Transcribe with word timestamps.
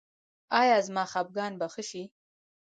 ایا 0.61 0.77
زما 0.87 1.03
خپګان 1.11 1.51
به 1.59 1.67
ښه 1.73 1.83
شي؟ 1.89 2.03